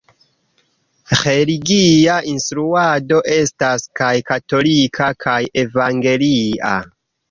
[1.19, 6.79] Religia instruado estas kaj katolika kaj evangelia.